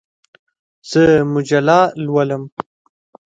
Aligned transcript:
زه 0.89 1.03
مجله 1.33 1.79
لولم. 2.03 2.43